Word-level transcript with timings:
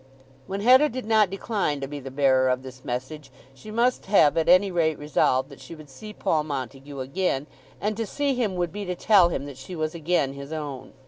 When 0.47 0.61
Hetta 0.61 0.89
did 0.89 1.05
not 1.05 1.29
decline 1.29 1.79
to 1.79 1.87
be 1.87 1.99
the 1.99 2.09
bearer 2.09 2.49
of 2.49 2.63
this 2.63 2.83
message 2.83 3.29
she 3.53 3.69
must 3.69 4.07
have 4.07 4.35
at 4.35 4.49
any 4.49 4.71
rate 4.71 4.97
resolved 4.97 5.49
that 5.49 5.59
she 5.61 5.75
would 5.75 5.91
see 5.91 6.11
Paul 6.11 6.43
Montague 6.43 6.99
again, 7.01 7.45
and 7.79 7.95
to 7.97 8.07
see 8.07 8.33
him 8.33 8.55
would 8.55 8.71
be 8.71 8.83
to 8.85 8.95
tell 8.95 9.29
him 9.29 9.45
that 9.45 9.57
she 9.57 9.75
was 9.75 9.93
again 9.93 10.33
his 10.33 10.51
own. 10.51 10.93